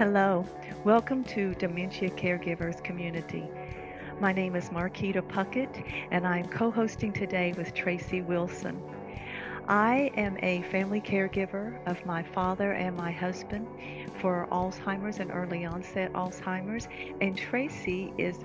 Hello, 0.00 0.46
welcome 0.82 1.22
to 1.24 1.54
Dementia 1.56 2.08
Caregivers 2.08 2.82
Community. 2.82 3.46
My 4.18 4.32
name 4.32 4.56
is 4.56 4.70
Marketta 4.70 5.20
Puckett, 5.20 5.84
and 6.10 6.26
I'm 6.26 6.48
co 6.48 6.70
hosting 6.70 7.12
today 7.12 7.52
with 7.58 7.74
Tracey 7.74 8.22
Wilson. 8.22 8.82
I 9.68 10.10
am 10.16 10.38
a 10.42 10.62
family 10.70 11.02
caregiver 11.02 11.86
of 11.86 12.02
my 12.06 12.22
father 12.22 12.72
and 12.72 12.96
my 12.96 13.10
husband 13.10 13.68
for 14.22 14.48
Alzheimer's 14.50 15.18
and 15.18 15.30
early 15.30 15.66
onset 15.66 16.10
Alzheimer's, 16.14 16.88
and 17.20 17.36
Tracey 17.36 18.14
is 18.16 18.38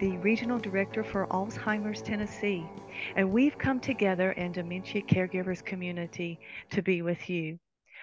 the 0.00 0.16
regional 0.16 0.58
director 0.58 1.04
for 1.04 1.28
Alzheimer's 1.28 2.02
Tennessee. 2.02 2.66
And 3.14 3.30
we've 3.30 3.56
come 3.56 3.78
together 3.78 4.32
in 4.32 4.50
Dementia 4.50 5.02
Caregivers 5.02 5.64
Community 5.64 6.40
to 6.70 6.82
be 6.82 7.02
with 7.02 7.30
you. 7.30 7.60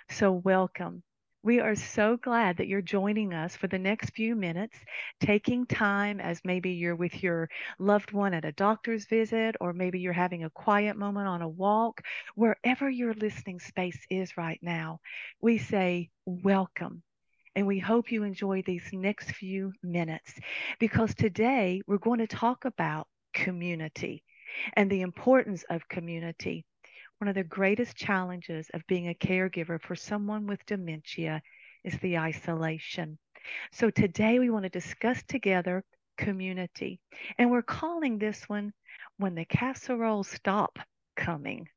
So, 0.09 0.31
welcome. 0.31 1.03
We 1.45 1.59
are 1.59 1.75
so 1.75 2.15
glad 2.15 2.55
that 2.55 2.69
you're 2.69 2.81
joining 2.81 3.33
us 3.33 3.53
for 3.53 3.67
the 3.67 3.77
next 3.77 4.11
few 4.11 4.33
minutes, 4.33 4.77
taking 5.19 5.65
time 5.65 6.21
as 6.21 6.39
maybe 6.45 6.71
you're 6.71 6.95
with 6.95 7.21
your 7.21 7.49
loved 7.79 8.13
one 8.13 8.33
at 8.33 8.45
a 8.45 8.53
doctor's 8.53 9.07
visit, 9.07 9.57
or 9.59 9.73
maybe 9.73 9.99
you're 9.99 10.13
having 10.13 10.45
a 10.45 10.49
quiet 10.49 10.95
moment 10.95 11.27
on 11.27 11.41
a 11.41 11.49
walk, 11.49 12.01
wherever 12.35 12.89
your 12.89 13.13
listening 13.15 13.59
space 13.59 13.99
is 14.09 14.37
right 14.37 14.59
now. 14.61 15.01
We 15.41 15.57
say, 15.57 16.11
Welcome. 16.25 17.03
And 17.57 17.67
we 17.67 17.77
hope 17.77 18.09
you 18.09 18.23
enjoy 18.23 18.61
these 18.61 18.89
next 18.93 19.31
few 19.31 19.73
minutes 19.83 20.39
because 20.79 21.13
today 21.13 21.81
we're 21.87 21.97
going 21.97 22.19
to 22.19 22.27
talk 22.27 22.63
about 22.63 23.09
community 23.33 24.23
and 24.77 24.89
the 24.89 25.01
importance 25.01 25.65
of 25.69 25.89
community 25.89 26.63
one 27.23 27.29
of 27.29 27.35
the 27.35 27.43
greatest 27.45 27.95
challenges 27.95 28.69
of 28.73 28.85
being 28.85 29.07
a 29.07 29.13
caregiver 29.13 29.81
for 29.81 29.95
someone 29.95 30.45
with 30.45 30.65
dementia 30.65 31.41
is 31.85 31.97
the 31.99 32.17
isolation. 32.17 33.17
So 33.71 33.89
today 33.89 34.39
we 34.39 34.49
want 34.49 34.63
to 34.63 34.69
discuss 34.69 35.23
together 35.23 35.85
community. 36.17 36.99
And 37.37 37.49
we're 37.49 37.61
calling 37.61 38.17
this 38.17 38.49
one 38.49 38.73
When 39.19 39.35
the 39.35 39.45
Casseroles 39.45 40.27
Stop 40.27 40.79
Coming. 41.15 41.69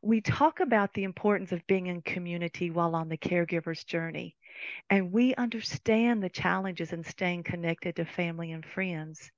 We 0.00 0.20
talk 0.20 0.60
about 0.60 0.94
the 0.94 1.02
importance 1.02 1.50
of 1.50 1.66
being 1.66 1.88
in 1.88 2.00
community 2.00 2.70
while 2.70 2.94
on 2.94 3.08
the 3.08 3.18
caregiver's 3.18 3.82
journey. 3.82 4.36
And 4.90 5.10
we 5.10 5.34
understand 5.34 6.22
the 6.22 6.28
challenges 6.28 6.92
in 6.92 7.02
staying 7.02 7.42
connected 7.42 7.96
to 7.96 8.04
family 8.04 8.52
and 8.52 8.64
friends. 8.64 9.32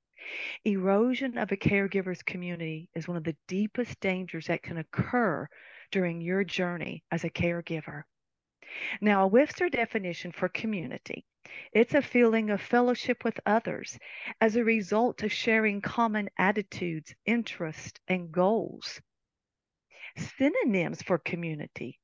Erosion 0.65 1.39
of 1.39 1.53
a 1.53 1.57
caregiver's 1.57 2.23
community 2.23 2.89
is 2.95 3.09
one 3.09 3.17
of 3.17 3.25
the 3.25 3.37
deepest 3.49 3.99
dangers 4.01 4.47
that 4.47 4.63
can 4.63 4.79
occur 4.79 5.49
during 5.91 6.21
your 6.21 6.45
journey 6.45 7.05
as 7.11 7.25
a 7.25 7.31
caregiver. 7.31 8.05
Now, 9.01 9.25
a 9.25 9.27
Webster 9.27 9.69
definition 9.69 10.33
for 10.33 10.49
community 10.49 11.27
it's 11.73 11.93
a 11.93 12.01
feeling 12.01 12.51
of 12.51 12.63
fellowship 12.63 13.25
with 13.25 13.41
others 13.45 13.99
as 14.41 14.55
a 14.55 14.65
result 14.65 15.23
of 15.25 15.33
sharing 15.33 15.81
common 15.81 16.31
attitudes, 16.39 17.15
interests, 17.27 17.99
and 18.07 18.31
goals. 18.31 19.01
Synonyms 20.17 21.03
for 21.03 21.19
community 21.19 21.99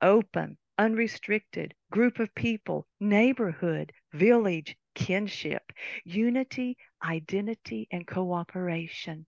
open, 0.00 0.56
unrestricted, 0.78 1.74
group 1.90 2.18
of 2.18 2.34
people, 2.34 2.86
neighborhood, 2.98 3.92
village, 4.14 4.76
kinship, 4.94 5.72
unity, 6.04 6.76
identity, 7.02 7.88
and 7.90 8.06
cooperation. 8.06 9.26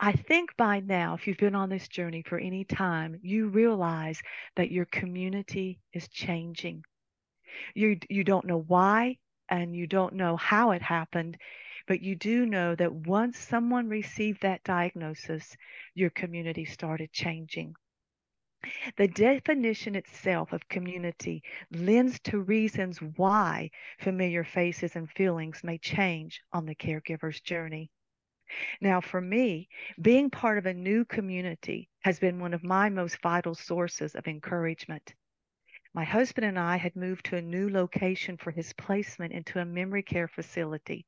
I 0.00 0.12
think 0.12 0.56
by 0.56 0.80
now, 0.80 1.14
if 1.14 1.26
you've 1.26 1.38
been 1.38 1.56
on 1.56 1.70
this 1.70 1.88
journey 1.88 2.22
for 2.22 2.38
any 2.38 2.64
time, 2.64 3.18
you 3.22 3.48
realize 3.48 4.22
that 4.54 4.70
your 4.70 4.84
community 4.84 5.80
is 5.92 6.08
changing. 6.08 6.84
You, 7.74 7.98
you 8.08 8.22
don't 8.22 8.46
know 8.46 8.60
why 8.60 9.18
and 9.48 9.74
you 9.74 9.86
don't 9.88 10.14
know 10.14 10.36
how 10.36 10.70
it 10.70 10.82
happened, 10.82 11.36
but 11.88 12.00
you 12.00 12.14
do 12.14 12.46
know 12.46 12.76
that 12.76 12.94
once 12.94 13.38
someone 13.38 13.88
received 13.88 14.42
that 14.42 14.62
diagnosis, 14.62 15.56
your 15.94 16.10
community 16.10 16.64
started 16.64 17.12
changing. 17.12 17.74
The 18.96 19.08
definition 19.08 19.94
itself 19.94 20.52
of 20.52 20.68
community 20.68 21.42
lends 21.70 22.18
to 22.20 22.40
reasons 22.40 23.00
why 23.00 23.70
familiar 23.98 24.44
faces 24.44 24.96
and 24.96 25.10
feelings 25.10 25.62
may 25.62 25.78
change 25.78 26.42
on 26.52 26.66
the 26.66 26.74
caregiver's 26.74 27.40
journey. 27.40 27.90
Now, 28.80 29.00
for 29.00 29.20
me, 29.20 29.68
being 30.00 30.30
part 30.30 30.58
of 30.58 30.66
a 30.66 30.74
new 30.74 31.04
community 31.04 31.88
has 32.00 32.18
been 32.18 32.40
one 32.40 32.54
of 32.54 32.64
my 32.64 32.88
most 32.88 33.20
vital 33.22 33.54
sources 33.54 34.14
of 34.14 34.26
encouragement. 34.26 35.14
My 35.94 36.04
husband 36.04 36.44
and 36.44 36.58
I 36.58 36.76
had 36.76 36.96
moved 36.96 37.26
to 37.26 37.36
a 37.36 37.42
new 37.42 37.68
location 37.68 38.36
for 38.36 38.50
his 38.50 38.72
placement 38.72 39.32
into 39.32 39.58
a 39.58 39.64
memory 39.64 40.02
care 40.02 40.28
facility. 40.28 41.06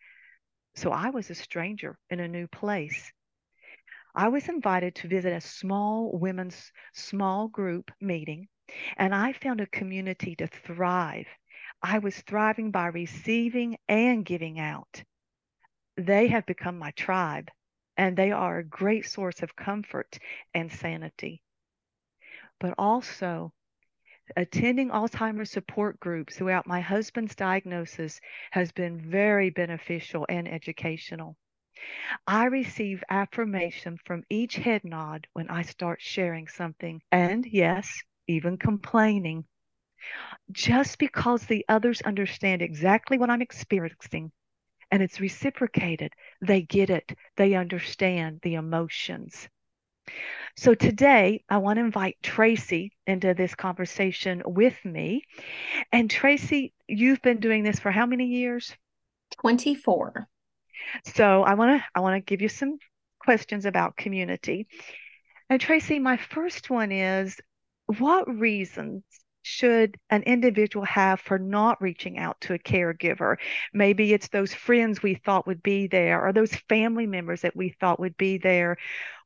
So 0.74 0.90
I 0.90 1.10
was 1.10 1.30
a 1.30 1.34
stranger 1.34 1.98
in 2.10 2.20
a 2.20 2.28
new 2.28 2.46
place. 2.46 3.12
I 4.14 4.28
was 4.28 4.48
invited 4.48 4.96
to 4.96 5.08
visit 5.08 5.32
a 5.32 5.40
small 5.40 6.18
women's 6.18 6.72
small 6.92 7.48
group 7.48 7.90
meeting, 8.00 8.48
and 8.96 9.14
I 9.14 9.32
found 9.32 9.60
a 9.60 9.66
community 9.66 10.34
to 10.36 10.46
thrive. 10.46 11.26
I 11.82 11.98
was 11.98 12.20
thriving 12.22 12.70
by 12.70 12.86
receiving 12.86 13.78
and 13.88 14.24
giving 14.24 14.58
out. 14.58 15.04
They 15.96 16.28
have 16.28 16.44
become 16.46 16.78
my 16.78 16.90
tribe, 16.92 17.50
and 17.96 18.16
they 18.16 18.32
are 18.32 18.58
a 18.58 18.64
great 18.64 19.06
source 19.06 19.42
of 19.42 19.56
comfort 19.56 20.18
and 20.54 20.72
sanity. 20.72 21.42
But 22.58 22.74
also, 22.78 23.52
attending 24.36 24.90
Alzheimer's 24.90 25.50
support 25.50 26.00
groups 26.00 26.36
throughout 26.36 26.66
my 26.66 26.80
husband's 26.80 27.34
diagnosis 27.34 28.20
has 28.50 28.72
been 28.72 29.00
very 29.00 29.50
beneficial 29.50 30.26
and 30.28 30.48
educational. 30.48 31.36
I 32.26 32.44
receive 32.44 33.02
affirmation 33.08 33.98
from 34.04 34.24
each 34.28 34.56
head 34.56 34.84
nod 34.84 35.26
when 35.32 35.48
I 35.48 35.62
start 35.62 36.00
sharing 36.00 36.48
something, 36.48 37.00
and 37.12 37.46
yes, 37.46 38.02
even 38.26 38.58
complaining. 38.58 39.44
Just 40.52 40.98
because 40.98 41.46
the 41.46 41.64
others 41.68 42.02
understand 42.02 42.62
exactly 42.62 43.18
what 43.18 43.30
I'm 43.30 43.42
experiencing 43.42 44.32
and 44.90 45.02
it's 45.02 45.20
reciprocated, 45.20 46.12
they 46.40 46.62
get 46.62 46.90
it, 46.90 47.16
they 47.36 47.54
understand 47.54 48.40
the 48.42 48.54
emotions. 48.54 49.48
So 50.56 50.74
today, 50.74 51.44
I 51.48 51.58
want 51.58 51.78
to 51.78 51.84
invite 51.84 52.16
Tracey 52.22 52.92
into 53.06 53.34
this 53.34 53.54
conversation 53.54 54.42
with 54.44 54.76
me. 54.84 55.22
And 55.92 56.10
Tracey, 56.10 56.74
you've 56.88 57.22
been 57.22 57.40
doing 57.40 57.62
this 57.62 57.78
for 57.78 57.90
how 57.90 58.06
many 58.06 58.26
years? 58.26 58.76
24. 59.40 60.28
So 61.04 61.42
I 61.42 61.54
want 61.54 61.80
to 61.80 61.86
I 61.94 62.00
want 62.00 62.16
to 62.16 62.28
give 62.28 62.42
you 62.42 62.48
some 62.48 62.78
questions 63.18 63.66
about 63.66 63.96
community. 63.96 64.66
And 65.48 65.60
Tracey, 65.60 65.98
my 65.98 66.16
first 66.16 66.70
one 66.70 66.92
is 66.92 67.40
what 67.98 68.28
reasons 68.28 69.02
should 69.42 69.96
an 70.10 70.22
individual 70.22 70.84
have 70.84 71.20
for 71.20 71.38
not 71.38 71.80
reaching 71.80 72.18
out 72.18 72.40
to 72.42 72.54
a 72.54 72.58
caregiver? 72.58 73.36
Maybe 73.72 74.12
it's 74.12 74.28
those 74.28 74.54
friends 74.54 75.02
we 75.02 75.14
thought 75.14 75.46
would 75.46 75.62
be 75.62 75.86
there 75.86 76.24
or 76.24 76.32
those 76.32 76.54
family 76.68 77.06
members 77.06 77.42
that 77.42 77.56
we 77.56 77.70
thought 77.80 78.00
would 78.00 78.16
be 78.16 78.38
there. 78.38 78.76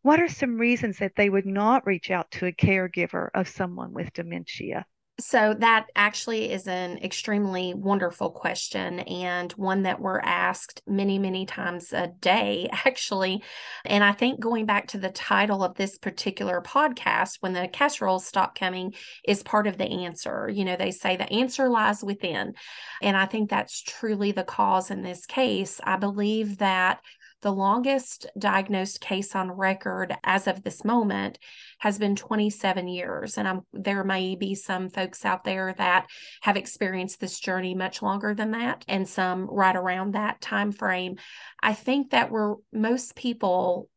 What 0.03 0.21
are 0.21 0.29
some 0.29 0.57
reasons 0.57 0.99
that 0.99 1.17
they 1.17 1.31
would 1.31 1.47
not 1.47 1.87
reach 1.87 2.11
out 2.11 2.31
to 2.33 2.47
a 2.47 2.53
caregiver 2.53 3.31
of 3.35 3.49
someone 3.49 3.93
with 3.93 4.13
dementia? 4.13 4.87
So, 5.21 5.55
that 5.61 5.87
actually 5.95 6.51
is 6.51 6.67
an 6.67 6.99
extremely 6.99 7.73
wonderful 7.73 8.31
question 8.31 8.99
and 8.99 9.53
one 9.53 9.83
that 9.83 10.01
we're 10.01 10.19
asked 10.19 10.83
many, 10.89 11.21
many 11.21 11.47
times 11.47 11.93
a 11.93 12.09
day, 12.09 12.69
actually. 12.85 13.45
And 13.85 14.03
I 14.03 14.11
think 14.11 14.41
going 14.41 14.67
back 14.67 14.89
to 14.89 14.99
the 14.99 15.11
title 15.11 15.63
of 15.63 15.77
this 15.77 15.99
particular 15.99 16.61
podcast, 16.61 17.37
when 17.39 17.53
the 17.53 17.69
casseroles 17.69 18.27
stop 18.27 18.59
coming, 18.59 18.95
is 19.25 19.45
part 19.45 19.69
of 19.69 19.79
the 19.79 19.85
answer. 19.85 20.51
You 20.53 20.65
know, 20.65 20.75
they 20.75 20.91
say 20.91 21.17
the 21.17 21.33
answer 21.33 21.69
lies 21.69 22.03
within. 22.03 22.55
And 23.01 23.17
I 23.17 23.27
think 23.27 23.51
that's 23.51 23.83
truly 23.83 24.33
the 24.33 24.43
cause 24.43 24.91
in 24.91 25.03
this 25.03 25.27
case. 25.27 25.81
I 25.85 25.97
believe 25.97 26.59
that 26.59 26.99
the 27.45 27.53
longest 27.53 28.27
diagnosed 28.39 29.03
case 29.03 29.37
on 29.37 29.53
record 29.53 30.17
as 30.25 30.47
of 30.47 30.63
this 30.63 30.83
moment 30.83 31.39
has 31.79 31.99
been 31.99 32.17
27 32.17 32.89
years. 32.89 33.37
And 33.37 33.47
I'm, 33.47 33.61
there 33.75 34.03
may 34.03 34.35
be 34.35 34.55
some 34.55 34.89
folks 34.89 35.27
out 35.27 35.45
there 35.45 35.75
that 35.77 36.07
have 36.41 36.57
experienced 36.57 37.21
this 37.21 37.39
journey 37.39 37.75
much 37.75 38.01
longer 38.01 38.35
than 38.35 38.53
that, 38.53 38.87
and 38.89 39.07
some 39.07 39.47
right 39.51 39.77
around 39.77 40.15
that 40.15 40.41
time 40.41 40.73
frame. 40.73 41.17
I 41.63 41.75
think 41.75 42.13
that 42.13 42.31
we're 42.31 42.55
most 42.73 43.15
people 43.15 43.91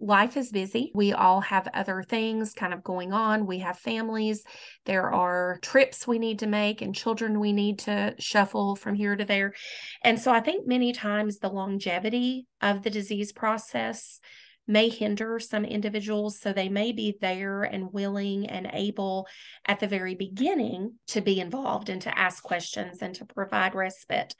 life 0.00 0.36
is 0.36 0.50
busy. 0.50 0.90
We 0.94 1.12
all 1.12 1.40
have 1.40 1.68
other 1.72 2.02
things 2.02 2.52
kind 2.52 2.74
of 2.74 2.82
going 2.82 3.12
on. 3.12 3.46
We 3.46 3.60
have 3.60 3.78
families. 3.78 4.44
There 4.84 5.12
are 5.12 5.58
trips 5.62 6.06
we 6.06 6.18
need 6.18 6.40
to 6.40 6.46
make 6.46 6.82
and 6.82 6.94
children 6.94 7.40
we 7.40 7.52
need 7.52 7.80
to 7.80 8.14
shuffle 8.18 8.76
from 8.76 8.94
here 8.94 9.16
to 9.16 9.24
there. 9.24 9.54
And 10.02 10.18
so 10.20 10.32
I 10.32 10.40
think 10.40 10.66
many 10.66 10.92
times 10.92 11.38
the 11.38 11.48
longevity 11.48 12.46
of 12.60 12.82
the 12.82 12.90
disease 12.90 13.32
process 13.32 14.20
may 14.66 14.88
hinder 14.88 15.38
some 15.40 15.64
individuals. 15.64 16.38
So 16.40 16.52
they 16.52 16.68
may 16.68 16.92
be 16.92 17.16
there 17.20 17.62
and 17.62 17.92
willing 17.92 18.48
and 18.48 18.70
able 18.72 19.26
at 19.66 19.80
the 19.80 19.88
very 19.88 20.14
beginning 20.14 20.94
to 21.08 21.20
be 21.20 21.40
involved 21.40 21.88
and 21.88 22.00
to 22.02 22.16
ask 22.16 22.42
questions 22.42 23.02
and 23.02 23.14
to 23.16 23.24
provide 23.24 23.74
respite 23.74 24.34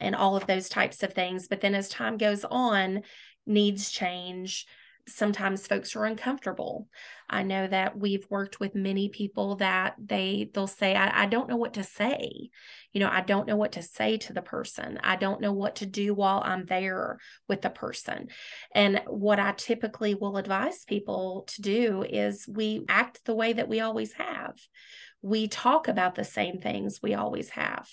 and 0.00 0.14
all 0.14 0.36
of 0.36 0.46
those 0.46 0.68
types 0.68 1.02
of 1.02 1.12
things. 1.12 1.46
But 1.48 1.60
then 1.60 1.74
as 1.74 1.88
time 1.88 2.16
goes 2.16 2.44
on, 2.44 3.02
needs 3.46 3.90
change 3.90 4.66
sometimes 5.10 5.66
folks 5.66 5.94
are 5.96 6.04
uncomfortable. 6.04 6.88
I 7.28 7.42
know 7.42 7.66
that 7.66 7.98
we've 7.98 8.26
worked 8.28 8.58
with 8.60 8.74
many 8.74 9.08
people 9.08 9.56
that 9.56 9.94
they 9.98 10.50
they'll 10.52 10.66
say 10.66 10.94
I, 10.94 11.22
I, 11.22 11.26
don't 11.26 11.48
know 11.48 11.56
what 11.56 11.74
to 11.74 11.84
say. 11.84 12.50
You 12.92 13.00
know 13.00 13.08
i 13.10 13.20
don't 13.20 13.46
know 13.46 13.56
what 13.56 13.72
to 13.72 13.82
say 13.82 14.16
to 14.18 14.32
the 14.32 14.42
person. 14.42 14.98
I 15.02 15.16
don't 15.16 15.40
know 15.40 15.52
what 15.52 15.76
to 15.76 15.86
do 15.86 16.12
while 16.14 16.42
i'm 16.44 16.66
there 16.66 17.18
with 17.48 17.62
the 17.62 17.70
person. 17.70 18.28
And 18.74 19.00
what 19.06 19.38
i 19.38 19.52
typically 19.52 20.14
will 20.14 20.36
advise 20.36 20.84
people 20.84 21.44
to 21.48 21.62
do 21.62 22.02
is 22.02 22.48
we 22.48 22.84
act 22.88 23.24
the 23.24 23.34
way 23.34 23.52
that 23.52 23.68
we 23.68 23.80
always 23.80 24.12
have. 24.14 24.54
We 25.22 25.48
talk 25.48 25.88
about 25.88 26.14
the 26.14 26.24
same 26.24 26.58
things 26.58 27.00
we 27.02 27.14
always 27.14 27.50
have 27.50 27.86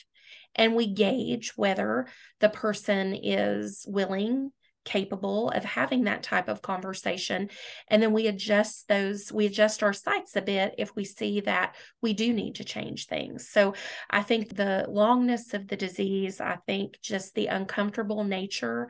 and 0.56 0.76
we 0.76 0.88
gauge 0.88 1.54
whether 1.56 2.08
the 2.40 2.50
person 2.50 3.14
is 3.16 3.86
willing 3.88 4.52
capable 4.88 5.50
of 5.50 5.64
having 5.66 6.06
that 6.06 6.24
type 6.24 6.48
of 6.48 6.62
conversation. 6.62 7.50
And 7.90 8.02
then 8.02 8.14
we 8.14 8.28
adjust 8.28 8.88
those 8.88 9.32
we 9.32 9.46
adjust 9.46 9.84
our 9.84 9.94
sights 9.94 10.36
a 10.36 10.42
bit 10.42 10.76
if 10.78 10.96
we 10.96 11.04
see 11.04 11.42
that 11.42 11.76
we 12.02 12.14
do 12.14 12.32
need 12.34 12.56
to 12.56 12.64
change 12.64 13.06
things. 13.06 13.50
So 13.50 13.74
i 14.10 14.22
think 14.22 14.56
the 14.56 14.86
longness 14.90 15.54
of 15.54 15.68
the 15.68 15.76
disease 15.76 16.40
i 16.40 16.58
think 16.66 17.00
just 17.02 17.36
the 17.36 17.48
uncomfortable 17.48 18.24
nature 18.24 18.90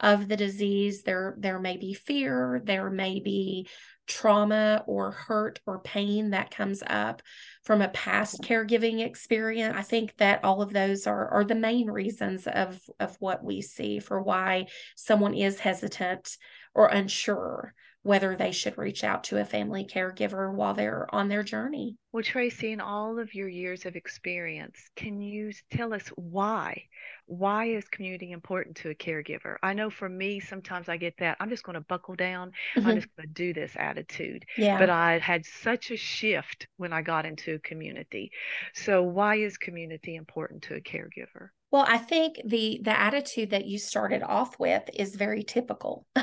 of 0.00 0.28
the 0.28 0.36
disease. 0.36 1.02
There 1.02 1.34
there 1.38 1.58
may 1.58 1.76
be 1.76 1.94
fear 1.94 2.60
there 2.64 2.90
may 2.90 3.20
be 3.20 3.68
trauma 4.06 4.84
or 4.86 5.10
hurt 5.10 5.60
or 5.66 5.80
pain 5.80 6.30
that 6.30 6.50
comes 6.50 6.82
up 6.86 7.22
from 7.64 7.82
a 7.82 7.88
past 7.88 8.40
caregiving 8.42 9.04
experience. 9.04 9.74
I 9.76 9.82
think 9.82 10.16
that 10.18 10.44
all 10.44 10.62
of 10.62 10.72
those 10.72 11.06
are, 11.06 11.28
are 11.28 11.44
the 11.44 11.54
main 11.54 11.90
reasons 11.90 12.46
of, 12.46 12.80
of 13.00 13.16
what 13.18 13.42
we 13.42 13.60
see 13.62 13.98
for 13.98 14.22
why 14.22 14.66
someone 14.94 15.34
is 15.34 15.58
hesitant 15.58 16.36
or 16.74 16.86
unsure 16.86 17.74
whether 18.06 18.36
they 18.36 18.52
should 18.52 18.78
reach 18.78 19.02
out 19.02 19.24
to 19.24 19.40
a 19.40 19.44
family 19.44 19.84
caregiver 19.84 20.52
while 20.52 20.72
they're 20.72 21.12
on 21.12 21.28
their 21.28 21.42
journey. 21.42 21.96
Well, 22.12 22.22
Tracey, 22.22 22.70
in 22.70 22.80
all 22.80 23.18
of 23.18 23.34
your 23.34 23.48
years 23.48 23.84
of 23.84 23.96
experience, 23.96 24.78
can 24.94 25.20
you 25.20 25.52
tell 25.72 25.92
us 25.92 26.06
why? 26.14 26.84
Why 27.26 27.64
is 27.66 27.88
community 27.88 28.30
important 28.30 28.76
to 28.76 28.90
a 28.90 28.94
caregiver? 28.94 29.56
I 29.60 29.74
know 29.74 29.90
for 29.90 30.08
me, 30.08 30.38
sometimes 30.38 30.88
I 30.88 30.96
get 30.96 31.18
that 31.18 31.36
I'm 31.40 31.50
just 31.50 31.64
going 31.64 31.74
to 31.74 31.80
buckle 31.80 32.14
down, 32.14 32.52
mm-hmm. 32.76 32.86
I'm 32.86 32.94
just 32.94 33.08
going 33.16 33.26
to 33.26 33.34
do 33.34 33.52
this 33.52 33.72
attitude. 33.76 34.44
Yeah. 34.56 34.78
But 34.78 34.88
I 34.88 35.18
had 35.18 35.44
such 35.44 35.90
a 35.90 35.96
shift 35.96 36.68
when 36.76 36.92
I 36.92 37.02
got 37.02 37.26
into 37.26 37.58
community. 37.58 38.30
So, 38.72 39.02
why 39.02 39.34
is 39.36 39.58
community 39.58 40.14
important 40.14 40.62
to 40.62 40.76
a 40.76 40.80
caregiver? 40.80 41.48
Well, 41.76 41.84
I 41.86 41.98
think 41.98 42.40
the 42.42 42.80
the 42.82 42.98
attitude 42.98 43.50
that 43.50 43.66
you 43.66 43.78
started 43.78 44.22
off 44.22 44.58
with 44.58 44.88
is 44.94 45.14
very 45.14 45.42
typical, 45.42 46.06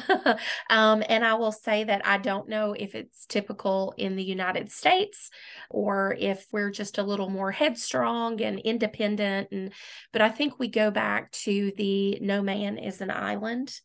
um, 0.71 1.03
and 1.07 1.23
I 1.23 1.35
will 1.35 1.51
say 1.51 1.83
that 1.83 2.07
I 2.07 2.17
don't 2.17 2.49
know 2.49 2.73
if 2.73 2.95
it's 2.95 3.27
typical 3.27 3.93
in 3.95 4.15
the 4.15 4.23
United 4.23 4.71
States 4.71 5.29
or 5.69 6.17
if 6.19 6.47
we're 6.51 6.71
just 6.71 6.97
a 6.97 7.03
little 7.03 7.29
more 7.29 7.51
headstrong 7.51 8.41
and 8.41 8.57
independent. 8.61 9.49
And 9.51 9.73
but 10.11 10.23
I 10.23 10.29
think 10.29 10.57
we 10.57 10.69
go 10.69 10.89
back 10.89 11.31
to 11.43 11.71
the 11.77 12.17
no 12.19 12.41
man 12.41 12.79
is 12.79 12.99
an 12.99 13.11
island. 13.11 13.79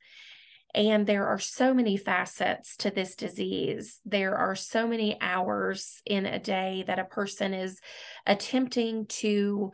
And 0.74 1.06
there 1.06 1.26
are 1.26 1.38
so 1.38 1.74
many 1.74 1.98
facets 1.98 2.78
to 2.78 2.90
this 2.90 3.14
disease. 3.14 4.00
There 4.06 4.36
are 4.36 4.54
so 4.54 4.86
many 4.86 5.18
hours 5.20 6.00
in 6.06 6.24
a 6.24 6.38
day 6.38 6.84
that 6.86 6.98
a 6.98 7.04
person 7.04 7.52
is 7.52 7.78
attempting 8.26 9.04
to 9.20 9.72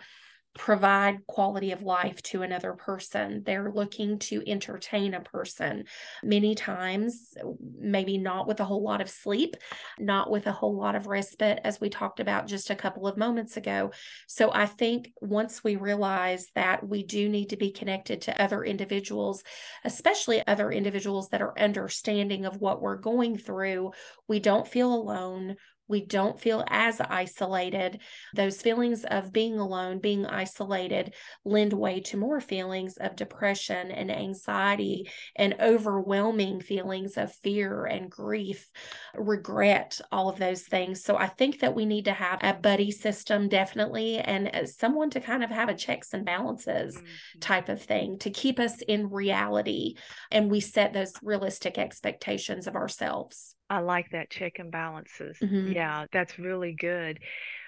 provide 0.57 1.27
quality 1.27 1.73
of 1.73 1.83
life 1.83 2.23
to 2.23 2.43
another 2.43 2.75
person. 2.75 3.43
They're 3.45 3.73
looking 3.73 4.19
to 4.21 4.43
entertain 4.49 5.15
a 5.15 5.21
person. 5.21 5.85
Many 6.23 6.55
times, 6.55 7.35
maybe 7.79 8.19
not 8.19 8.47
with 8.47 8.61
a 8.61 8.65
whole 8.65 8.83
lot 8.83 9.01
of 9.01 9.11
sleep, 9.11 9.57
not 9.99 10.31
with 10.31 10.47
a 10.47 10.53
whole 10.53 10.77
lot 10.77 10.95
of 10.95 11.09
respite, 11.09 11.61
as 11.65 11.81
we 11.81 11.91
talked 11.91 12.21
about 12.21 12.47
just 12.47 12.71
a 12.71 12.77
couple 12.77 13.09
of 13.09 13.17
moments 13.17 13.57
ago. 13.57 13.91
So 14.29 14.53
I 14.53 14.67
think 14.67 15.13
once 15.21 15.65
we 15.65 15.75
realize 15.75 16.49
that 16.55 16.87
we 16.89 17.03
do 17.03 17.29
need 17.29 17.51
to 17.51 17.57
be 17.57 17.73
connected 17.73 18.23
to 18.23 18.43
other 18.43 18.63
individuals, 18.63 19.43
especially 19.85 20.47
other 20.47 20.71
individuals 20.71 21.31
that 21.31 21.43
are 21.43 21.59
understanding 21.59 22.47
of 22.47 22.61
what 22.61 22.81
we're 22.81 22.97
going 22.97 23.37
through, 23.37 23.91
we 24.29 24.39
don't 24.39 24.69
feel 24.69 24.95
alone 24.95 25.57
we 25.89 26.05
don't 26.05 26.41
feel 26.41 26.65
as 26.69 27.01
isolated. 27.01 28.01
Those 28.35 28.61
feelings 28.63 29.05
of 29.05 29.33
being 29.33 29.59
alone, 29.59 29.99
being 29.99 30.27
isolated, 30.27 31.15
lend 31.45 31.73
way 31.73 32.01
to 32.01 32.17
more 32.17 32.41
feelings 32.41 32.97
of 32.97 33.17
depression 33.17 33.91
and 33.91 34.11
anxiety 34.11 35.11
and 35.37 35.57
overwhelming 35.61 36.61
feelings 36.61 37.17
of 37.17 37.35
fear 37.35 37.85
and 37.85 38.11
grief, 38.11 38.67
regret, 39.15 40.01
all 40.11 40.29
of 40.29 40.39
those 40.39 40.63
things. 40.63 41.03
So 41.03 41.17
I 41.17 41.27
think 41.27 41.61
that 41.61 41.75
we 41.75 41.87
need 41.87 42.07
to 42.07 42.13
have 42.13 42.39
a 42.43 42.55
buddy 42.55 42.91
system, 42.91 43.49
definitely, 43.49 44.19
and 44.19 44.69
someone 44.69 45.11
to 45.11 45.21
kind 45.21 45.45
of 45.45 45.51
have 45.51 45.69
a 45.69 45.75
checks 45.75 46.15
and 46.15 46.25
balances 46.25 46.97
mm-hmm. 46.97 47.39
type 47.41 47.69
of 47.69 47.83
thing 47.83 48.19
to 48.21 48.31
keep 48.31 48.59
us 48.59 48.81
in 48.83 49.11
reality. 49.11 49.97
And 50.31 50.51
we 50.51 50.61
set 50.61 50.93
those 50.93 51.13
realistic 51.23 51.79
expectations 51.79 52.67
of 52.67 52.75
ourselves. 52.75 53.55
I 53.71 53.79
like 53.79 54.11
that 54.11 54.31
check 54.31 54.59
and 54.59 54.71
balances. 54.71 55.39
Mm-hmm. 55.43 55.73
Yeah, 55.73 56.07
that's 56.13 56.39
really 56.39 56.73
good. 56.73 57.19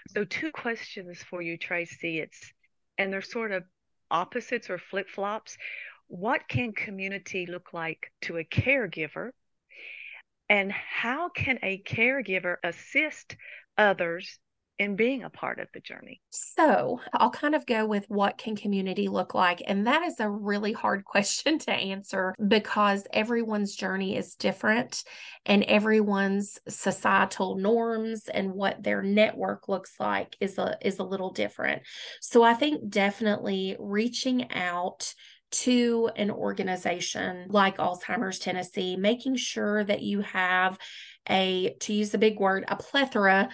So, 0.08 0.24
two 0.24 0.52
questions 0.52 1.22
for 1.22 1.42
you, 1.42 1.56
Tracey. 1.56 2.20
It's 2.20 2.52
and 2.98 3.12
they're 3.12 3.22
sort 3.22 3.52
of 3.52 3.64
opposites 4.10 4.70
or 4.70 4.78
flip 4.78 5.08
flops. 5.08 5.56
What 6.08 6.48
can 6.48 6.72
community 6.72 7.46
look 7.46 7.72
like 7.72 8.12
to 8.22 8.38
a 8.38 8.44
caregiver? 8.44 9.30
And 10.48 10.70
how 10.70 11.28
can 11.28 11.58
a 11.62 11.82
caregiver 11.82 12.56
assist 12.62 13.36
others 13.76 14.38
in 14.78 14.96
being 14.96 15.22
a 15.22 15.30
part 15.30 15.58
of 15.58 15.68
the 15.72 15.80
journey? 15.80 16.20
So, 16.30 17.00
I'll 17.12 17.30
kind 17.30 17.54
of 17.54 17.66
go 17.66 17.86
with 17.86 18.04
what 18.08 18.38
can 18.38 18.56
community 18.56 19.08
look 19.08 19.34
like? 19.34 19.62
And 19.66 19.86
that 19.86 20.02
is 20.02 20.20
a 20.20 20.28
really 20.28 20.72
hard 20.72 21.04
question 21.06 21.58
to 21.60 21.72
answer 21.72 22.34
because 22.48 23.06
everyone's 23.12 23.74
journey 23.74 24.16
is 24.16 24.34
different 24.34 25.04
and 25.44 25.62
everyone's 25.64 26.58
societal 26.68 27.56
norms 27.56 28.28
and 28.28 28.52
what 28.52 28.82
their 28.82 29.02
network 29.02 29.68
looks 29.68 29.94
like 29.98 30.36
is 30.40 30.58
a 30.58 30.76
is 30.82 30.98
a 30.98 31.04
little 31.04 31.30
different. 31.30 31.82
So, 32.20 32.42
I 32.42 32.54
think 32.54 32.88
definitely 32.90 33.76
reaching 33.78 34.50
out 34.52 35.14
to 35.48 36.10
an 36.16 36.30
organization 36.30 37.46
like 37.48 37.78
Alzheimer's 37.78 38.38
Tennessee, 38.38 38.96
making 38.96 39.36
sure 39.36 39.84
that 39.84 40.02
you 40.02 40.20
have 40.20 40.78
a, 41.28 41.76
to 41.80 41.92
use 41.92 42.12
a 42.14 42.18
big 42.18 42.38
word, 42.38 42.64
a 42.68 42.76
plethora 42.76 43.48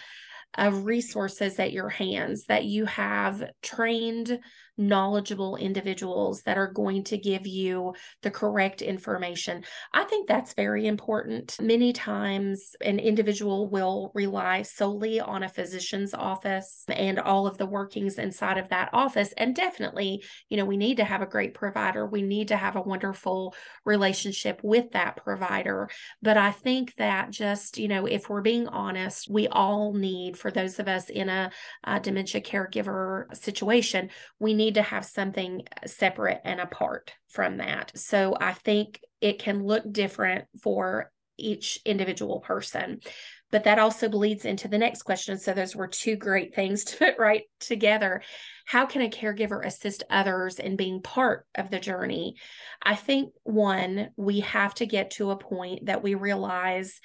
of 0.54 0.84
resources 0.84 1.58
at 1.58 1.72
your 1.72 1.88
hands, 1.88 2.46
that 2.46 2.64
you 2.64 2.84
have 2.86 3.50
trained 3.62 4.38
knowledgeable 4.78 5.56
individuals 5.56 6.42
that 6.42 6.56
are 6.56 6.72
going 6.72 7.04
to 7.04 7.18
give 7.18 7.46
you 7.46 7.94
the 8.22 8.30
correct 8.30 8.82
information. 8.82 9.62
I 9.92 10.04
think 10.04 10.26
that's 10.26 10.54
very 10.54 10.86
important. 10.86 11.58
Many 11.60 11.92
times, 11.92 12.74
an 12.80 12.98
individual 12.98 13.68
will 13.68 14.12
rely 14.14 14.62
solely 14.62 15.20
on 15.20 15.42
a 15.42 15.48
physician's 15.48 16.14
office 16.14 16.84
and 16.88 17.18
all 17.18 17.46
of 17.46 17.58
the 17.58 17.66
workings 17.66 18.18
inside 18.18 18.58
of 18.58 18.68
that 18.70 18.90
office. 18.92 19.32
And 19.36 19.54
definitely, 19.54 20.24
you 20.48 20.56
know, 20.56 20.64
we 20.64 20.76
need 20.76 20.96
to 20.96 21.04
have 21.04 21.22
a 21.22 21.26
great 21.26 21.54
provider, 21.54 22.06
we 22.06 22.22
need 22.22 22.48
to 22.48 22.56
have 22.56 22.76
a 22.76 22.82
wonderful 22.82 23.54
relationship 23.84 24.60
with 24.62 24.92
that 24.92 25.16
provider. 25.16 25.90
But 26.22 26.36
I 26.36 26.50
think 26.50 26.94
that 26.96 27.30
just, 27.30 27.78
you 27.78 27.88
know, 27.88 28.06
if 28.06 28.28
we're 28.28 28.40
being 28.40 28.68
honest, 28.68 29.30
we 29.30 29.48
all 29.48 29.92
need, 29.92 30.38
for 30.38 30.50
those 30.50 30.78
of 30.78 30.88
us 30.88 31.10
in 31.10 31.28
a, 31.28 31.50
a 31.84 32.00
dementia 32.00 32.40
caregiver 32.40 33.34
situation, 33.36 34.10
we 34.38 34.54
need 34.54 34.61
to 34.70 34.82
have 34.82 35.04
something 35.04 35.62
separate 35.86 36.40
and 36.44 36.60
apart 36.60 37.12
from 37.28 37.56
that. 37.56 37.92
So 37.96 38.36
I 38.40 38.52
think 38.52 39.00
it 39.20 39.38
can 39.38 39.64
look 39.64 39.90
different 39.90 40.44
for 40.62 41.10
each 41.38 41.80
individual 41.84 42.40
person. 42.40 43.00
But 43.50 43.64
that 43.64 43.78
also 43.78 44.08
bleeds 44.08 44.44
into 44.44 44.68
the 44.68 44.78
next 44.78 45.02
question. 45.02 45.38
So 45.38 45.52
those 45.52 45.76
were 45.76 45.88
two 45.88 46.16
great 46.16 46.54
things 46.54 46.84
to 46.86 46.96
put 46.96 47.18
right 47.18 47.42
together. 47.60 48.22
How 48.66 48.86
can 48.86 49.02
a 49.02 49.10
caregiver 49.10 49.64
assist 49.64 50.04
others 50.08 50.58
in 50.58 50.76
being 50.76 51.02
part 51.02 51.46
of 51.54 51.70
the 51.70 51.80
journey? 51.80 52.36
I 52.82 52.94
think 52.94 53.32
one, 53.42 54.10
we 54.16 54.40
have 54.40 54.74
to 54.74 54.86
get 54.86 55.12
to 55.12 55.30
a 55.30 55.36
point 55.36 55.86
that 55.86 56.02
we 56.02 56.14
realize 56.14 57.00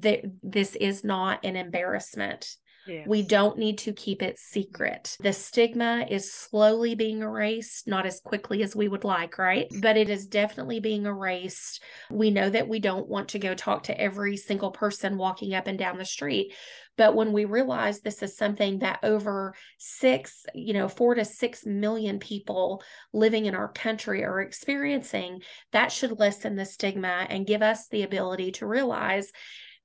that 0.00 0.22
this 0.42 0.74
is 0.74 1.04
not 1.04 1.44
an 1.44 1.56
embarrassment 1.56 2.48
Yes. 2.86 3.06
We 3.06 3.22
don't 3.22 3.58
need 3.58 3.78
to 3.78 3.92
keep 3.92 4.22
it 4.22 4.38
secret. 4.38 5.16
The 5.20 5.32
stigma 5.32 6.06
is 6.10 6.32
slowly 6.32 6.94
being 6.94 7.22
erased, 7.22 7.86
not 7.86 8.06
as 8.06 8.20
quickly 8.20 8.62
as 8.62 8.74
we 8.74 8.88
would 8.88 9.04
like, 9.04 9.38
right? 9.38 9.66
But 9.80 9.96
it 9.96 10.10
is 10.10 10.26
definitely 10.26 10.80
being 10.80 11.06
erased. 11.06 11.82
We 12.10 12.30
know 12.30 12.50
that 12.50 12.68
we 12.68 12.80
don't 12.80 13.08
want 13.08 13.28
to 13.30 13.38
go 13.38 13.54
talk 13.54 13.84
to 13.84 14.00
every 14.00 14.36
single 14.36 14.72
person 14.72 15.16
walking 15.16 15.54
up 15.54 15.68
and 15.68 15.78
down 15.78 15.96
the 15.96 16.04
street. 16.04 16.54
But 16.96 17.14
when 17.14 17.32
we 17.32 17.46
realize 17.46 18.00
this 18.00 18.22
is 18.22 18.36
something 18.36 18.80
that 18.80 19.00
over 19.02 19.54
six, 19.78 20.44
you 20.54 20.74
know, 20.74 20.88
four 20.88 21.14
to 21.14 21.24
six 21.24 21.64
million 21.64 22.18
people 22.18 22.82
living 23.12 23.46
in 23.46 23.54
our 23.54 23.72
country 23.72 24.24
are 24.24 24.40
experiencing, 24.40 25.42
that 25.70 25.90
should 25.90 26.18
lessen 26.18 26.56
the 26.56 26.66
stigma 26.66 27.26
and 27.30 27.46
give 27.46 27.62
us 27.62 27.88
the 27.88 28.02
ability 28.02 28.52
to 28.52 28.66
realize 28.66 29.32